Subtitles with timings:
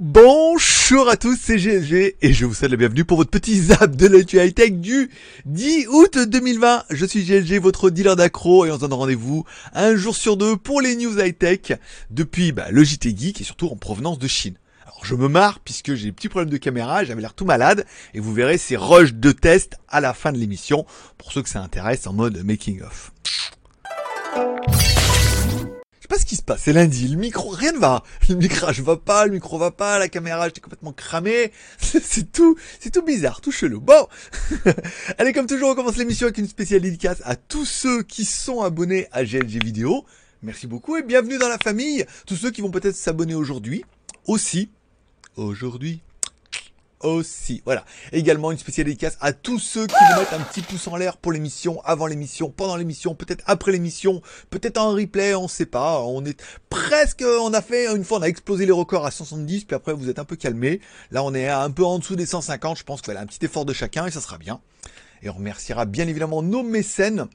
[0.00, 3.96] Bonjour à tous, c'est GLG et je vous souhaite la bienvenue pour votre petit zap
[3.96, 5.10] de l'actu high-tech du
[5.44, 6.84] 10 août 2020.
[6.90, 10.56] Je suis GLG, votre dealer d'accro et on se donne rendez-vous un jour sur deux
[10.56, 11.72] pour les news high-tech
[12.10, 14.54] depuis bah, le JT Geek et surtout en provenance de Chine.
[14.84, 17.84] Alors je me marre puisque j'ai des petits problèmes de caméra, j'avais l'air tout malade
[18.14, 20.86] et vous verrez ces rushs de test à la fin de l'émission
[21.18, 23.12] pour ceux que ça intéresse en mode making of
[26.08, 28.02] pas ce qui se passe, c'est lundi, le micro, rien ne va.
[28.28, 31.52] Le micro je va pas, le micro va pas, la caméra j'étais complètement cramé.
[31.80, 33.80] C'est tout, c'est tout bizarre, tout chelou.
[33.80, 34.06] Bon.
[35.18, 38.62] Allez, comme toujours, on commence l'émission avec une spéciale dédicace à tous ceux qui sont
[38.62, 40.04] abonnés à GLG Vidéo.
[40.42, 42.06] Merci beaucoup et bienvenue dans la famille.
[42.26, 43.84] Tous ceux qui vont peut-être s'abonner aujourd'hui.
[44.26, 44.70] Aussi.
[45.36, 46.02] Aujourd'hui
[47.00, 47.62] aussi.
[47.64, 47.84] Voilà.
[48.12, 51.16] Également une spéciale dédicace à tous ceux qui vont mettre un petit pouce en l'air
[51.16, 56.00] pour l'émission, avant l'émission, pendant l'émission, peut-être après l'émission, peut-être en replay, on sait pas.
[56.02, 59.64] On est presque, on a fait une fois, on a explosé les records à 170,
[59.64, 60.80] puis après vous êtes un peu calmé.
[61.10, 62.78] Là, on est un peu en dessous des 150.
[62.78, 64.60] Je pense qu'il fallait un petit effort de chacun et ça sera bien.
[65.22, 67.26] Et on remerciera bien évidemment nos mécènes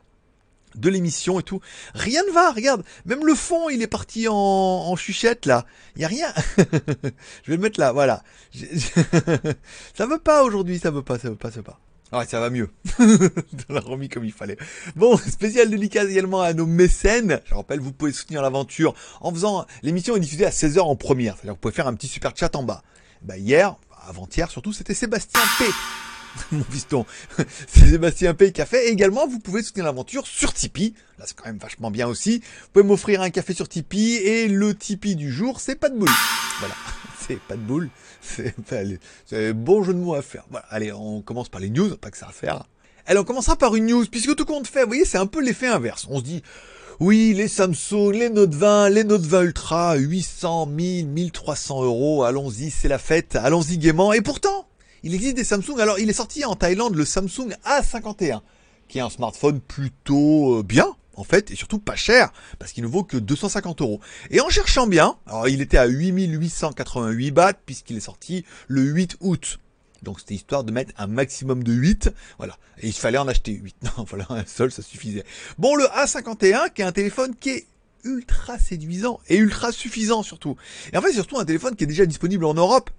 [0.76, 1.60] de l'émission et tout.
[1.94, 2.84] Rien ne va, regarde.
[3.06, 5.66] Même le fond, il est parti en, en chuchette là.
[5.96, 6.34] Il y a rien.
[6.58, 8.24] je vais le mettre là, voilà.
[9.94, 11.80] ça veut pas aujourd'hui, ça veut pas, ça veut pas, ça veut pas.
[12.12, 12.70] Ouais, ça va mieux.
[13.00, 14.58] On l'a remis comme il fallait.
[14.96, 17.40] Bon, spécial délicat également à nos mécènes.
[17.46, 19.66] Je rappelle, vous pouvez soutenir l'aventure en faisant...
[19.82, 21.36] L'émission est diffusée à 16h en première.
[21.36, 22.84] C'est-à-dire que vous pouvez faire un petit super chat en bas.
[23.24, 25.66] Bah, hier, avant-hier surtout, c'était Sébastien P
[26.52, 27.06] mon piston.
[27.68, 28.88] C'est Sébastien Pay fait.
[28.88, 30.94] Et également, vous pouvez soutenir l'aventure sur Tipeee.
[31.20, 32.40] Là, c'est quand même vachement bien aussi.
[32.40, 34.16] Vous pouvez m'offrir un café sur Tipeee.
[34.16, 36.10] Et le Tipeee du jour, c'est pas de boule.
[36.60, 36.76] Voilà.
[37.26, 37.90] C'est pas de boule.
[38.20, 40.44] C'est bon jeu de mots à faire.
[40.50, 40.66] Voilà.
[40.70, 41.96] Allez, on commence par les news.
[41.96, 42.66] Pas que ça à faire.
[43.06, 44.06] Allez, on commencera par une news.
[44.12, 46.06] Puisque tout compte fait, vous voyez, c'est un peu l'effet inverse.
[46.10, 46.44] On se dit,
[47.00, 52.24] oui, les Samsung, les Note 20, les Note 20 Ultra, 800, 1000, 1300 euros.
[52.24, 53.38] Allons-y, c'est la fête.
[53.38, 54.12] Allons-y gaiement.
[54.12, 54.68] Et pourtant,
[55.04, 55.80] il existe des Samsung.
[55.80, 58.42] Alors, il est sorti en Thaïlande le Samsung A51,
[58.88, 62.84] qui est un smartphone plutôt euh, bien, en fait, et surtout pas cher, parce qu'il
[62.84, 64.00] ne vaut que 250 euros.
[64.32, 69.18] Et en cherchant bien, alors il était à 8888 bahts, puisqu'il est sorti le 8
[69.20, 69.60] août.
[70.02, 72.12] Donc c'était histoire de mettre un maximum de 8.
[72.38, 72.58] Voilà.
[72.80, 73.76] Et il fallait en acheter 8.
[73.84, 75.24] Non, voilà, un seul, ça suffisait.
[75.58, 77.68] Bon, le A51, qui est un téléphone qui est
[78.04, 80.56] ultra séduisant et ultra suffisant surtout.
[80.92, 82.90] Et en fait, surtout un téléphone qui est déjà disponible en Europe.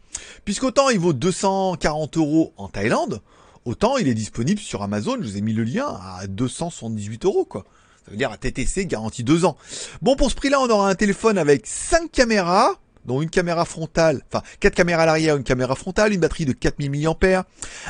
[0.45, 3.21] Puisqu'autant il vaut 240 euros en Thaïlande,
[3.65, 7.45] autant il est disponible sur Amazon, je vous ai mis le lien, à 278 euros
[7.45, 7.65] quoi.
[8.05, 9.57] Ça veut dire à TTC garantie 2 ans.
[10.03, 14.23] Bon, pour ce prix-là, on aura un téléphone avec 5 caméras, dont une caméra frontale,
[14.29, 17.47] enfin 4 caméras à l'arrière, une caméra frontale, une batterie de 4000 mAh,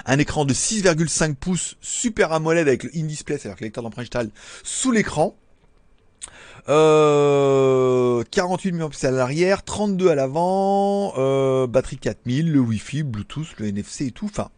[0.06, 4.30] un écran de 6,5 pouces Super AMOLED avec le in-display, c'est-à-dire le lecteur d'empreinte digitale
[4.62, 5.36] sous l'écran,
[6.68, 13.66] euh, 48 mAh à l'arrière, 32 à l'avant, euh, batterie 4000, le Wi-Fi, Bluetooth, le
[13.66, 14.26] NFC et tout.
[14.26, 14.50] Enfin,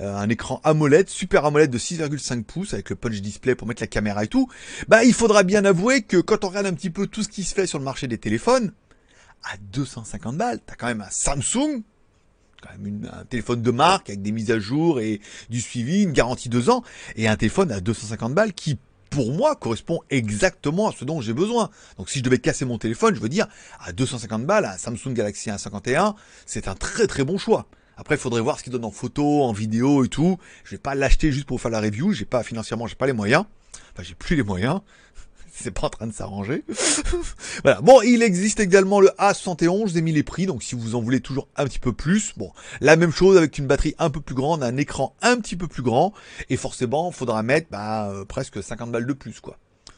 [0.00, 3.82] euh, un écran AMOLED, super AMOLED de 6,5 pouces avec le punch display pour mettre
[3.82, 4.48] la caméra et tout.
[4.88, 7.44] Bah, il faudra bien avouer que quand on regarde un petit peu tout ce qui
[7.44, 8.72] se fait sur le marché des téléphones,
[9.44, 11.82] à 250 balles, t'as quand même un Samsung,
[12.62, 15.20] quand même un téléphone de marque avec des mises à jour et
[15.50, 16.82] du suivi, une garantie 2 ans,
[17.14, 18.78] et un téléphone à 250 balles qui
[19.10, 21.70] pour moi, correspond exactement à ce dont j'ai besoin.
[21.98, 23.46] Donc si je devais casser mon téléphone, je veux dire,
[23.80, 27.66] à 250 balles, un Samsung Galaxy A51, c'est un très très bon choix.
[27.96, 30.36] Après, il faudrait voir ce qu'il donne en photo, en vidéo et tout.
[30.64, 32.12] Je vais pas l'acheter juste pour faire la review.
[32.12, 33.44] J'ai pas financièrement, j'ai pas les moyens.
[33.92, 34.80] Enfin, j'ai plus les moyens
[35.62, 36.64] c'est pas en train de s'arranger.
[37.62, 37.80] voilà.
[37.80, 41.20] Bon, il existe également le A71, j'ai mis les prix, donc si vous en voulez
[41.20, 44.34] toujours un petit peu plus, bon, la même chose avec une batterie un peu plus
[44.34, 46.12] grande, un écran un petit peu plus grand,
[46.50, 49.56] et forcément, faudra mettre bah, euh, presque 50 balles de plus, quoi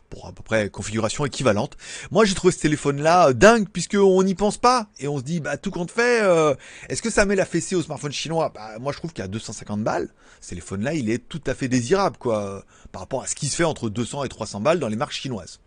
[0.08, 1.76] pour à peu près configuration équivalente.
[2.10, 5.22] Moi, j'ai trouvé ce téléphone-là euh, dingue puisque on n'y pense pas et on se
[5.22, 6.54] dit bah tout compte fait, euh,
[6.88, 8.50] est-ce que ça met la fessée au smartphone chinois?
[8.54, 10.08] Bah moi, je trouve qu'à 250 balles,
[10.40, 13.56] ce téléphone-là, il est tout à fait désirable quoi, par rapport à ce qui se
[13.56, 15.60] fait entre 200 et 300 balles dans les marques chinoises.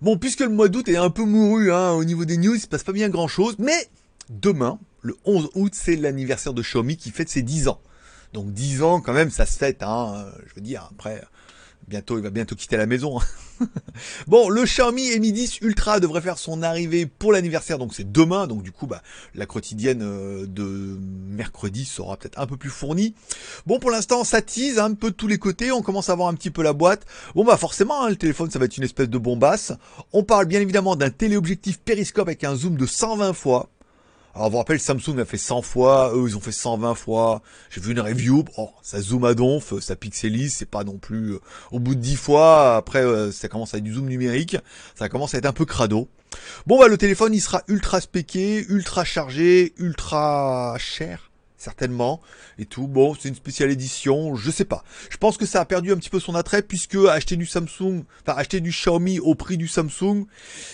[0.00, 2.60] Bon, puisque le mois d'août est un peu mouru hein, au niveau des news, il
[2.60, 3.88] se passe pas bien grand-chose, mais
[4.30, 7.80] demain, le 11 août, c'est l'anniversaire de Xiaomi qui fête ses 10 ans.
[8.32, 11.24] Donc 10 ans quand même, ça se fête, hein, je veux dire, après
[11.88, 13.18] Bientôt, il va bientôt quitter la maison.
[13.18, 13.66] Hein.
[14.26, 18.46] bon, le Xiaomi Mi 10 Ultra devrait faire son arrivée pour l'anniversaire, donc c'est demain.
[18.46, 19.02] Donc du coup, bah,
[19.34, 20.98] la quotidienne euh, de
[21.30, 23.14] mercredi sera peut-être un peu plus fournie.
[23.66, 25.72] Bon, pour l'instant, ça tease un peu de tous les côtés.
[25.72, 27.06] On commence à voir un petit peu la boîte.
[27.34, 29.72] Bon, bah forcément, hein, le téléphone, ça va être une espèce de bombasse.
[30.12, 33.70] On parle bien évidemment d'un téléobjectif périscope avec un zoom de 120 fois.
[34.38, 37.42] Alors, vous rappelle, Samsung a fait 100 fois, eux, ils ont fait 120 fois.
[37.70, 41.32] J'ai vu une review, oh, ça zoom à donf, ça pixelise, c'est pas non plus...
[41.32, 41.40] Euh,
[41.72, 44.56] au bout de 10 fois, après, euh, ça commence à être du zoom numérique,
[44.94, 46.08] ça commence à être un peu crado.
[46.66, 51.27] Bon bah le téléphone il sera ultra spéqué, ultra chargé, ultra cher
[51.58, 52.20] certainement
[52.58, 52.86] et tout.
[52.86, 54.84] Bon, c'est une spéciale édition, je sais pas.
[55.10, 58.04] Je pense que ça a perdu un petit peu son attrait puisque acheter du Samsung,
[58.22, 60.24] enfin acheter du Xiaomi au prix du Samsung,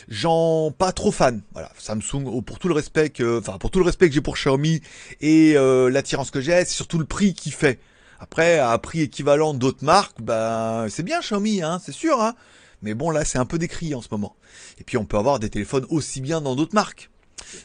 [0.09, 1.43] j'en pas trop fan.
[1.53, 4.21] Voilà, Samsung oh, pour tout le respect que enfin pour tout le respect que j'ai
[4.21, 4.83] pour Xiaomi
[5.21, 7.81] et euh, l'attirance que j'ai, c'est surtout le prix qu'il fait.
[8.21, 12.35] Après à prix équivalent d'autres marques, bah c'est bien Xiaomi hein, c'est sûr hein.
[12.83, 14.37] Mais bon là, c'est un peu décrié en ce moment.
[14.79, 17.11] Et puis on peut avoir des téléphones aussi bien dans d'autres marques.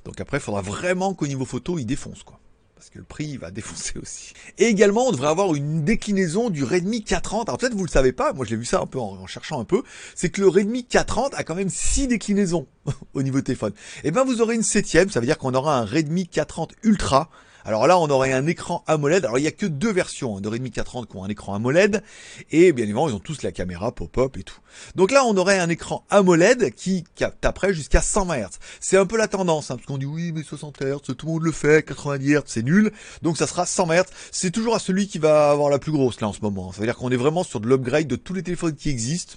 [0.05, 2.39] Donc après, il faudra vraiment qu'au niveau photo, il défonce quoi
[2.79, 4.31] parce que le prix va défoncer aussi.
[4.57, 7.49] Et également, on devrait avoir une déclinaison du Redmi 430.
[7.49, 9.59] Alors peut-être vous le savez pas, moi je l'ai vu ça un peu en, cherchant
[9.59, 9.83] un peu,
[10.15, 12.67] c'est que le Redmi 430 a quand même 6 déclinaisons
[13.13, 13.73] au niveau téléphone.
[13.97, 16.71] Et eh ben vous aurez une septième, ça veut dire qu'on aura un Redmi 430
[16.83, 17.29] Ultra
[17.69, 19.25] alors là, on aurait un écran AMOLED.
[19.25, 21.53] Alors il n'y a que deux versions hein, de Redmi 430 qui ont un écran
[21.53, 22.01] AMOLED.
[22.49, 24.57] Et bien évidemment, ils ont tous la caméra pop-up et tout.
[24.95, 27.03] Donc là, on aurait un écran AMOLED qui
[27.41, 28.49] taperait jusqu'à 120 Hz.
[28.79, 31.31] C'est un peu la tendance, hein, parce qu'on dit oui, mais 60 Hz, tout le
[31.31, 32.91] monde le fait, 90 Hz, c'est nul.
[33.21, 34.05] Donc ça sera 120 Hz.
[34.31, 36.71] C'est toujours à celui qui va avoir la plus grosse là en ce moment.
[36.71, 39.35] Ça veut dire qu'on est vraiment sur de l'upgrade de tous les téléphones qui existent.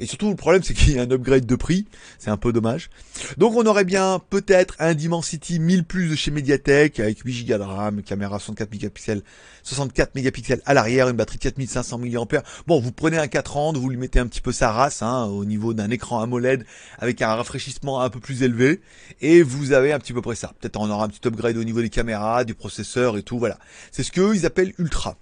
[0.00, 1.86] Et surtout, le problème, c'est qu'il y a un upgrade de prix.
[2.18, 2.90] C'est un peu dommage.
[3.38, 7.58] Donc, on aurait bien peut-être un Dimensity 1000 plus de chez Mediatek avec 8 Go
[7.58, 9.22] de RAM, caméra 64 mégapixels,
[9.62, 12.42] 64 mégapixels à l'arrière, une batterie de 4500 mAh.
[12.66, 15.24] Bon, vous prenez un 4 ans, vous lui mettez un petit peu sa race, hein,
[15.26, 16.64] au niveau d'un écran AMOLED
[16.98, 18.80] avec un rafraîchissement un peu plus élevé.
[19.20, 20.52] Et vous avez un petit peu près ça.
[20.60, 23.58] Peut-être on aura un petit upgrade au niveau des caméras, du processeur et tout, voilà.
[23.90, 25.16] C'est ce qu'eux, ils appellent Ultra.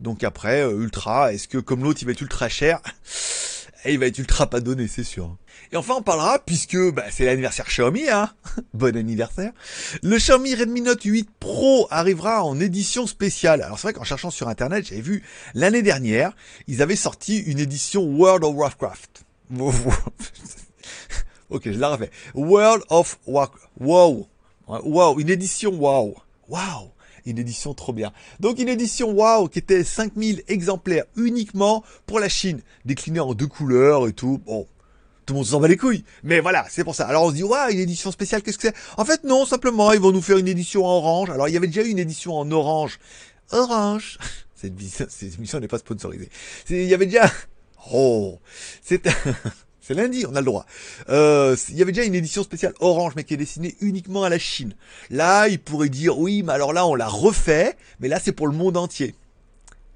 [0.00, 2.80] Donc après, euh, Ultra, est-ce que comme l'autre, il va être ultra cher?
[3.84, 5.36] Et il va être ultra pas donné, c'est sûr.
[5.72, 8.30] Et enfin, on parlera, puisque bah, c'est l'anniversaire Xiaomi, hein
[8.74, 9.52] bon anniversaire,
[10.02, 13.62] le Xiaomi Redmi Note 8 Pro arrivera en édition spéciale.
[13.62, 15.22] Alors c'est vrai qu'en cherchant sur Internet, j'avais vu
[15.54, 16.32] l'année dernière,
[16.66, 19.24] ils avaient sorti une édition World of Warcraft.
[21.50, 22.10] ok, je la refais.
[22.34, 23.68] World of Warcraft.
[23.80, 24.28] Wow.
[24.68, 26.16] Wow, une édition wow.
[26.48, 26.92] Wow
[27.26, 28.12] une édition trop bien.
[28.40, 33.46] Donc une édition waouh qui était 5000 exemplaires uniquement pour la Chine, déclinée en deux
[33.46, 34.38] couleurs et tout.
[34.44, 34.66] Bon,
[35.26, 36.04] tout le monde s'en bat les couilles.
[36.22, 37.06] Mais voilà, c'est pour ça.
[37.06, 38.76] Alors on se dit, waouh, une édition spéciale, qu'est-ce que c'est?
[38.96, 41.30] En fait, non, simplement, ils vont nous faire une édition en orange.
[41.30, 42.98] Alors il y avait déjà une édition en orange.
[43.52, 44.18] Orange.
[44.54, 44.78] Cette,
[45.10, 46.28] cette émission n'est pas sponsorisée.
[46.68, 47.30] Il y avait déjà...
[47.94, 48.38] Oh,
[48.82, 49.08] c'est...
[49.90, 50.66] C'est lundi, on a le droit.
[51.08, 54.28] Euh, il y avait déjà une édition spéciale Orange, mais qui est destinée uniquement à
[54.28, 54.76] la Chine.
[55.10, 58.46] Là, il pourrait dire oui, mais alors là, on l'a refait, mais là, c'est pour
[58.46, 59.16] le monde entier.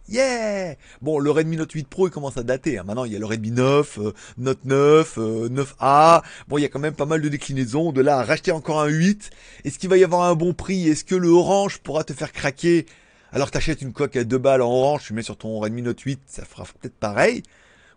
[0.08, 2.76] Yeah Bon, le Redmi Note 8 Pro, il commence à dater.
[2.76, 2.82] Hein.
[2.85, 6.17] Maintenant, il y a le Redmi 9, euh, Note 9, 9A.
[6.17, 7.93] Euh, bon, il y a quand même pas mal de déclinaisons.
[7.93, 9.31] De là racheter encore un 8.
[9.64, 10.88] Est-ce qu'il va y avoir un bon prix?
[10.88, 12.87] Est-ce que le Orange pourra te faire craquer?
[13.31, 16.00] Alors t'achètes une coque à 2 balles en Orange, tu mets sur ton Redmi Note
[16.00, 17.44] 8, ça fera peut-être pareil.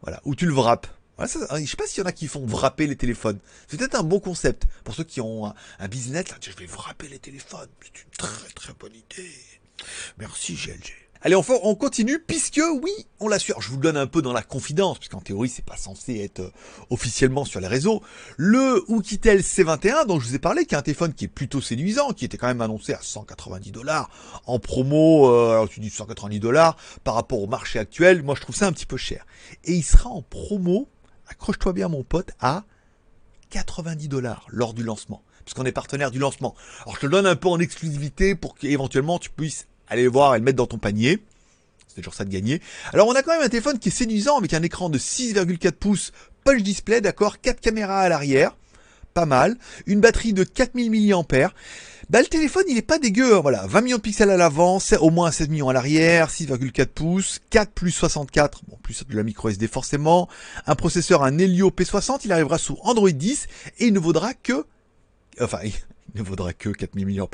[0.04, 0.22] Voilà.
[0.26, 0.86] Ou tu le wrappes.
[1.20, 3.40] Ouais, ça, je sais pas s'il y en a qui font wrapper les téléphones.
[3.68, 4.66] C'est peut-être un bon concept.
[4.84, 7.70] Pour ceux qui ont un, business, là, je vais wrapper les téléphones.
[7.82, 9.32] C'est une très très bonne idée.
[10.18, 11.08] Merci GLG.
[11.22, 13.60] Allez, enfin, on continue, puisque oui, on l'assure.
[13.60, 16.42] Je vous le donne un peu dans la confidence, puisqu'en théorie, c'est pas censé être
[16.42, 16.52] euh,
[16.92, 18.04] officiellement sur les réseaux.
[18.38, 21.60] Le Oukitel C21, dont je vous ai parlé, qui est un téléphone qui est plutôt
[21.60, 24.12] séduisant, qui était quand même annoncé à 190 dollars
[24.46, 25.32] en promo.
[25.32, 28.22] Euh, alors tu dis 190 dollars par rapport au marché actuel.
[28.22, 29.26] Moi, je trouve ça un petit peu cher.
[29.64, 30.88] Et il sera en promo
[31.30, 32.64] accroche-toi bien mon pote, à
[33.50, 36.56] 90 dollars lors du lancement, puisqu'on est partenaire du lancement.
[36.84, 40.36] Alors je te le donne un peu en exclusivité pour qu'éventuellement tu puisses aller voir
[40.36, 41.24] et le mettre dans ton panier.
[41.88, 42.62] C'est toujours ça de gagner.
[42.94, 45.72] Alors on a quand même un téléphone qui est séduisant avec un écran de 6,4
[45.72, 46.12] pouces
[46.44, 48.56] punch display, d'accord, 4 caméras à l'arrière,
[49.14, 51.50] pas mal, une batterie de 4000 mAh.
[52.10, 53.68] Bah, le téléphone, il est pas dégueu, hein, voilà.
[53.68, 57.74] 20 millions de pixels à l'avant, au moins 16 millions à l'arrière, 6,4 pouces, 4
[57.74, 60.30] plus 64, bon, plus de la micro SD forcément,
[60.68, 63.48] un processeur, un Helio P60, il arrivera sous Android 10,
[63.80, 64.66] et il ne vaudra que,
[65.42, 65.74] enfin, il
[66.16, 67.28] ne vaudra que 4000 mAh.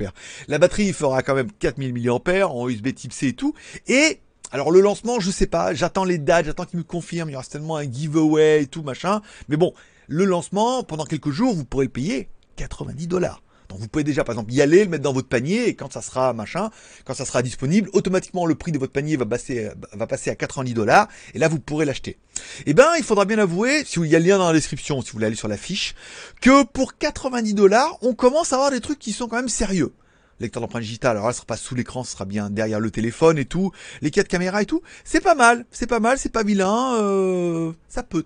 [0.48, 3.54] La batterie, il fera quand même 4000 mAh en USB type C et tout,
[3.86, 7.34] et alors le lancement, je sais pas, j'attends les dates, j'attends qu'ils me confirment, il
[7.34, 9.22] y aura certainement un giveaway et tout machin.
[9.50, 9.74] Mais bon,
[10.08, 13.44] le lancement, pendant quelques jours, vous pourrez le payer 90 dollars.
[13.80, 16.02] Vous pouvez déjà par exemple y aller, le mettre dans votre panier et quand ça
[16.02, 16.70] sera machin,
[17.06, 20.36] quand ça sera disponible, automatiquement le prix de votre panier va passer, va passer à
[20.36, 22.18] 90 dollars et là vous pourrez l'acheter.
[22.66, 25.02] Eh ben il faudra bien avouer, si il y a le lien dans la description,
[25.02, 25.96] si vous voulez aller sur la fiche,
[26.42, 29.94] que pour 90 dollars, on commence à avoir des trucs qui sont quand même sérieux
[30.40, 32.92] lecteur d'empreinte digitale, alors là, ce sera pas sous l'écran, ce sera bien derrière le
[32.92, 36.32] téléphone et tout, les quatre caméras et tout, c'est pas mal, c'est pas mal, c'est
[36.32, 38.26] pas vilain, euh, ça peut,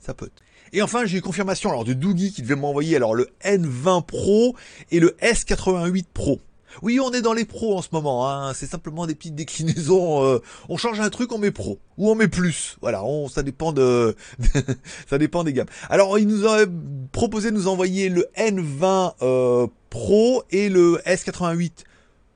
[0.00, 0.30] ça peut.
[0.72, 4.54] Et enfin, j'ai eu confirmation alors de Doogie qui devait m'envoyer alors le N20 Pro
[4.90, 6.40] et le S88 Pro.
[6.82, 8.28] Oui, on est dans les pros en ce moment.
[8.28, 8.52] Hein.
[8.54, 10.24] C'est simplement des petites déclinaisons.
[10.24, 12.76] Euh, on change un truc, on met pro ou on met plus.
[12.80, 14.14] Voilà, on, ça dépend de,
[15.10, 15.68] ça dépend des gammes.
[15.88, 16.66] Alors, il nous a
[17.10, 21.72] proposé de nous envoyer le N20 euh, Pro et le S88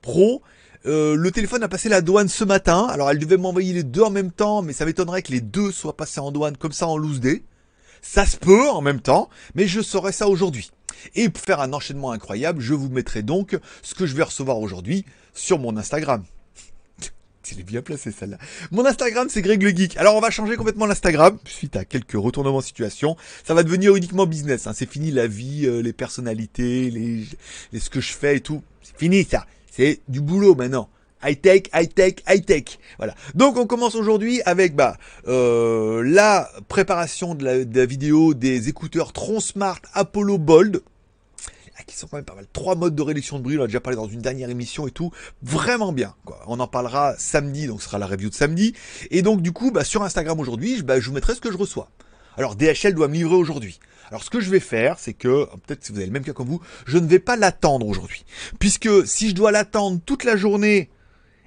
[0.00, 0.42] Pro.
[0.84, 2.86] Euh, le téléphone a passé la douane ce matin.
[2.90, 5.70] Alors, elle devait m'envoyer les deux en même temps, mais ça m'étonnerait que les deux
[5.70, 7.44] soient passés en douane comme ça en loose day.
[8.02, 10.70] Ça se peut en même temps, mais je saurai ça aujourd'hui.
[11.14, 14.58] Et pour faire un enchaînement incroyable, je vous mettrai donc ce que je vais recevoir
[14.58, 16.24] aujourd'hui sur mon Instagram.
[17.52, 18.38] Il est bien placé celle-là.
[18.72, 19.96] Mon Instagram c'est Greg le Geek.
[19.96, 23.16] Alors on va changer complètement l'Instagram suite à quelques retournements de situation.
[23.44, 24.66] Ça va devenir uniquement business.
[24.66, 24.72] Hein.
[24.74, 27.24] C'est fini la vie, euh, les personnalités, les,
[27.72, 28.62] les, ce que je fais et tout.
[28.82, 29.46] C'est fini ça.
[29.70, 30.88] C'est du boulot maintenant.
[31.24, 32.78] High tech, high tech, high tech.
[32.98, 33.14] Voilà.
[33.34, 34.96] Donc on commence aujourd'hui avec bah
[35.28, 40.82] euh, la préparation de la, vidéo des écouteurs Tron Smart Apollo Bold
[41.78, 42.46] ah, qui sont quand même pas mal.
[42.52, 44.90] Trois modes de réduction de bruit, on a déjà parlé dans une dernière émission et
[44.90, 45.10] tout.
[45.42, 46.14] Vraiment bien.
[46.46, 48.74] On en parlera samedi, donc ce sera la review de samedi.
[49.10, 51.56] Et donc du coup, bah, sur Instagram aujourd'hui, bah, je vous mettrai ce que je
[51.56, 51.88] reçois.
[52.36, 53.78] Alors DHL doit me livrer aujourd'hui.
[54.08, 56.32] Alors ce que je vais faire, c'est que, peut-être si vous avez le même cas
[56.32, 58.24] comme vous, je ne vais pas l'attendre aujourd'hui.
[58.58, 60.90] Puisque si je dois l'attendre toute la journée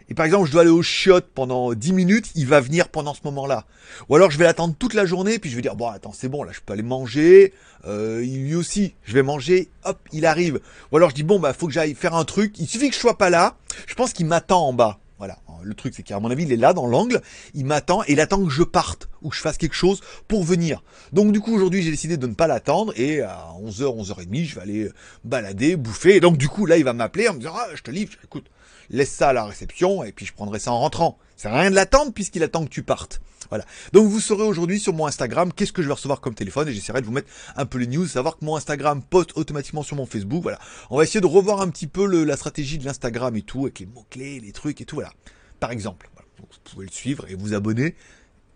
[0.10, 3.14] et par exemple je dois aller au chiottes pendant 10 minutes, il va venir pendant
[3.14, 3.66] ce moment-là.
[4.10, 6.30] Ou alors je vais l'attendre toute la journée, puis je vais dire, bon attends c'est
[6.30, 7.54] bon, là je peux aller manger,
[7.86, 10.60] euh, lui aussi, je vais manger, hop, il arrive.
[10.92, 12.96] Ou alors je dis, bon bah faut que j'aille faire un truc, il suffit que
[12.96, 13.58] je sois pas là,
[13.88, 15.00] je pense qu'il m'attend en bas.
[15.18, 17.22] Voilà, le truc c'est qu'à mon avis il est là dans l'angle,
[17.54, 20.44] il m'attend et il attend que je parte ou que je fasse quelque chose pour
[20.44, 20.84] venir.
[21.14, 24.56] Donc du coup aujourd'hui j'ai décidé de ne pas l'attendre et à 11h, 11h30 je
[24.56, 24.90] vais aller
[25.24, 26.18] balader, bouffer.
[26.18, 28.12] Et donc du coup là il va m'appeler en me disant ah je te livre,
[28.26, 28.46] écoute,
[28.90, 31.18] laisse ça à la réception et puis je prendrai ça en rentrant.
[31.38, 33.22] C'est rien de l'attendre puisqu'il attend que tu partes.
[33.50, 33.66] Voilà.
[33.94, 36.74] Donc vous saurez aujourd'hui sur mon Instagram qu'est-ce que je vais recevoir comme téléphone et
[36.74, 39.96] j'essaierai de vous mettre un peu les news, savoir que mon Instagram poste automatiquement sur
[39.96, 40.42] mon Facebook.
[40.44, 40.60] Voilà.
[40.90, 43.64] On va essayer de revoir un petit peu le, la stratégie de l'Instagram et tout,
[43.64, 44.96] avec les mots-clés, les trucs et tout.
[44.96, 45.12] Voilà.
[45.60, 46.10] Par exemple.
[46.38, 47.96] Vous pouvez le suivre et vous abonner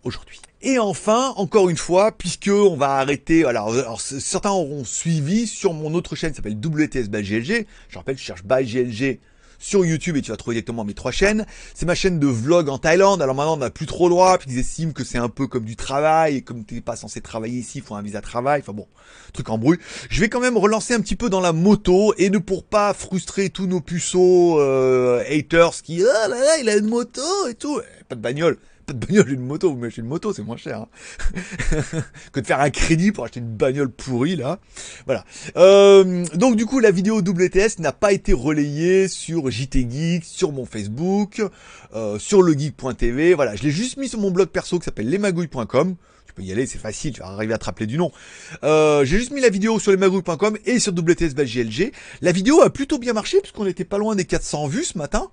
[0.04, 0.40] aujourd'hui.
[0.62, 5.72] Et enfin, encore une fois, puisque on va arrêter, alors, alors certains auront suivi sur
[5.72, 7.66] mon autre chaîne qui s'appelle WTS by GLG.
[7.88, 9.18] Je rappelle, je cherche by GLG
[9.60, 11.46] sur YouTube et tu vas trouver directement mes trois chaînes.
[11.74, 13.22] C'est ma chaîne de vlog en Thaïlande.
[13.22, 15.46] Alors maintenant, on n'a plus trop le droit, puis ils estiment que c'est un peu
[15.46, 18.62] comme du travail, et comme t'es pas censé travailler ici, il faut un visa travail.
[18.62, 18.88] Enfin bon,
[19.32, 19.78] truc en bruit.
[20.08, 22.94] Je vais quand même relancer un petit peu dans la moto, et ne pour pas
[22.94, 27.54] frustrer tous nos puceaux euh, haters qui, ah là là, il a une moto et
[27.54, 27.80] tout.
[28.08, 28.58] Pas de bagnole
[28.92, 30.80] de bagnole une moto, vous m'achetez une moto, c'est moins cher.
[30.80, 30.88] Hein.
[32.32, 34.58] que de faire un crédit pour acheter une bagnole pourrie là.
[35.06, 35.24] Voilà.
[35.56, 40.52] Euh, donc du coup, la vidéo WTS n'a pas été relayée sur JT Geek, sur
[40.52, 41.42] mon Facebook,
[41.94, 43.34] euh, sur legeek.tv.
[43.34, 45.96] Voilà, je l'ai juste mis sur mon blog perso qui s'appelle lesmagouilles.com.
[46.26, 48.12] Tu peux y aller, c'est facile, tu vas arriver à te rappeler du nom.
[48.62, 51.92] Euh, j'ai juste mis la vidéo sur lesmagouilles.com et sur WTS GLG.
[52.20, 55.30] La vidéo a plutôt bien marché puisqu'on était pas loin des 400 vues ce matin.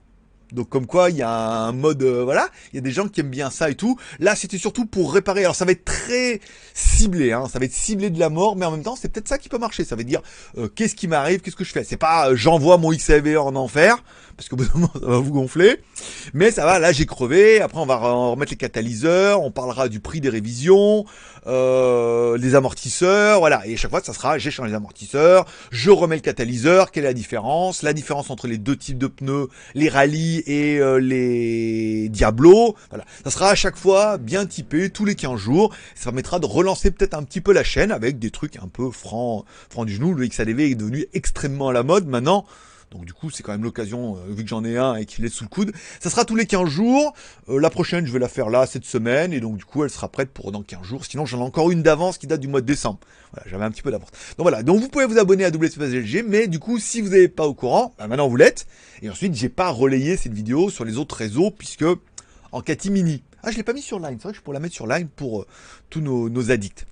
[0.51, 3.07] Donc comme quoi il y a un mode euh, voilà, il y a des gens
[3.07, 3.97] qui aiment bien ça et tout.
[4.19, 5.41] Là c'était surtout pour réparer.
[5.41, 6.39] Alors ça va être très
[6.73, 9.27] ciblé, hein, ça va être ciblé de la mort, mais en même temps c'est peut-être
[9.27, 9.83] ça qui peut marcher.
[9.83, 10.21] Ça veut dire
[10.57, 11.83] euh, qu'est-ce qui m'arrive, qu'est-ce que je fais?
[11.83, 14.03] C'est pas euh, j'envoie mon XAV en enfer
[14.37, 15.81] parce que bout moment ça va vous gonfler.
[16.33, 17.61] Mais ça va, là j'ai crevé.
[17.61, 21.05] Après on va remettre les catalyseurs, on parlera du prix des révisions,
[21.47, 23.65] euh, les amortisseurs, voilà.
[23.65, 27.05] Et à chaque fois ça sera j'ai changé les amortisseurs, je remets le catalyseur, quelle
[27.05, 30.99] est la différence, la différence entre les deux types de pneus, les rallyes et euh,
[30.99, 32.75] les Diablo.
[32.89, 33.05] Voilà.
[33.23, 35.73] Ça sera à chaque fois bien typé tous les 15 jours.
[35.95, 38.91] Ça permettra de relancer peut-être un petit peu la chaîne avec des trucs un peu
[38.91, 40.13] francs, francs du genou.
[40.13, 42.45] Le XADV est devenu extrêmement à la mode maintenant.
[42.91, 45.25] Donc du coup, c'est quand même l'occasion, euh, vu que j'en ai un et qu'il
[45.25, 45.71] est sous le coude.
[45.99, 47.13] Ça sera tous les 15 jours.
[47.49, 49.33] Euh, la prochaine, je vais la faire là, cette semaine.
[49.33, 51.05] Et donc du coup, elle sera prête pour dans 15 jours.
[51.05, 52.99] Sinon, j'en ai encore une d'avance qui date du mois de décembre.
[53.33, 54.09] Voilà, j'avais un petit peu d'avance.
[54.37, 56.23] Donc voilà, donc vous pouvez vous abonner à WSPSLG.
[56.27, 58.67] Mais du coup, si vous n'êtes pas au courant, bah maintenant vous l'êtes.
[59.01, 61.85] Et ensuite, j'ai pas relayé cette vidéo sur les autres réseaux, puisque
[62.51, 63.23] en catimini.
[63.43, 64.17] Ah, je l'ai pas mis sur Line.
[64.17, 65.47] C'est vrai que je pourrais la mettre sur Line pour euh,
[65.89, 66.85] tous nos, nos addicts.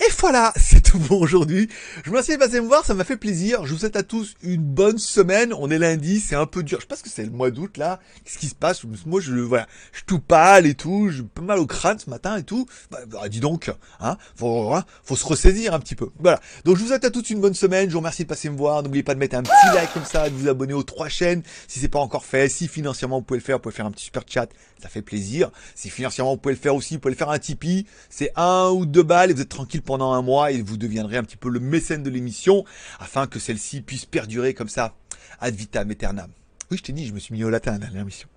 [0.00, 1.68] Et voilà, c'est tout pour aujourd'hui.
[1.96, 3.66] Je vous remercie de passer me voir, ça m'a fait plaisir.
[3.66, 5.52] Je vous souhaite à tous une bonne semaine.
[5.52, 6.80] On est lundi, c'est un peu dur.
[6.80, 8.00] Je pense que c'est le mois d'août là.
[8.24, 8.82] Qu'est-ce qui se passe?
[9.04, 11.10] Moi, je voilà, je suis tout pâle et tout.
[11.10, 12.66] J'ai pas mal au crâne ce matin et tout.
[12.90, 16.08] Bah, bah dis donc, hein, faut, hein, faut se ressaisir un petit peu.
[16.18, 16.40] Voilà.
[16.64, 17.88] Donc je vous souhaite à tous une bonne semaine.
[17.88, 18.82] Je vous remercie de passer me voir.
[18.82, 21.42] N'oubliez pas de mettre un petit like comme ça, de vous abonner aux trois chaînes
[21.68, 22.48] si c'est pas encore fait.
[22.48, 24.48] Si financièrement vous pouvez le faire, vous pouvez faire un petit super chat,
[24.82, 25.50] ça fait plaisir.
[25.74, 27.86] Si financièrement vous pouvez le faire aussi, vous pouvez le faire un Tipeee.
[28.08, 31.16] C'est un ou deux balles et vous êtes tranquille pendant un mois et vous deviendrez
[31.16, 32.64] un petit peu le mécène de l'émission
[33.00, 34.94] afin que celle-ci puisse perdurer comme ça
[35.40, 36.30] ad vitam aeternam.
[36.70, 38.28] Oui, je t'ai dit, je me suis mis au latin à la dernière émission.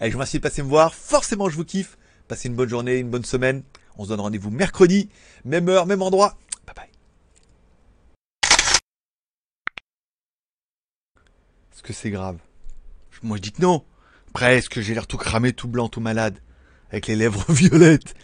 [0.00, 0.94] Allez, je vous remercie de passer me voir.
[0.94, 1.98] Forcément, je vous kiffe.
[2.28, 3.62] Passez une bonne journée, une bonne semaine.
[3.98, 5.10] On se donne rendez-vous mercredi,
[5.44, 6.38] même heure, même endroit.
[6.66, 6.88] Bye bye.
[11.74, 12.38] Est-ce que c'est grave?
[13.22, 13.84] Moi je dis que non.
[14.30, 16.38] Après, est-ce que j'ai l'air tout cramé, tout blanc, tout malade
[16.88, 18.14] Avec les lèvres violettes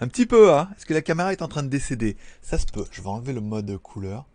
[0.00, 2.16] Un petit peu, hein Est-ce que la caméra est en train de décéder?
[2.42, 2.86] Ça se peut.
[2.90, 4.26] Je vais enlever le mode couleur.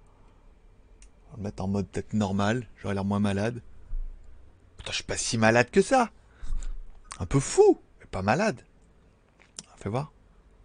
[1.28, 2.68] On va le mettre en mode peut-être normal.
[2.78, 3.62] J'aurais l'air moins malade.
[4.78, 6.12] Putain, je suis pas si malade que ça.
[7.20, 8.64] Un peu fou, mais pas malade.
[9.78, 10.12] Fais voir.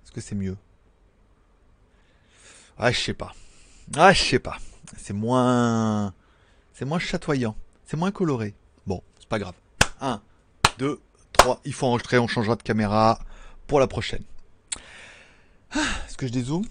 [0.04, 0.56] Est-ce que c'est mieux?
[2.78, 3.34] Ah, je sais pas.
[3.96, 4.58] Ah, je sais pas.
[4.96, 6.14] C'est moins.
[6.72, 7.56] C'est moins chatoyant.
[7.84, 8.54] C'est moins coloré.
[8.86, 9.54] Bon, c'est pas grave.
[10.00, 10.22] 1,
[10.78, 11.00] 2,
[11.32, 11.60] 3.
[11.64, 12.18] Il faut enregistrer.
[12.18, 13.18] On changera de caméra
[13.66, 14.24] pour la prochaine.
[16.14, 16.64] Est-ce que je dézoome?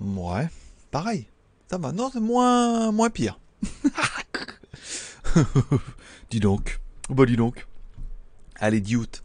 [0.00, 0.48] Ouais.
[0.90, 1.26] Pareil.
[1.70, 1.92] Ça va.
[1.92, 3.38] Non, c'est moins, moins pire.
[6.30, 6.80] dis donc.
[7.10, 7.66] Bah dis donc.
[8.56, 9.22] Allez, 10 août.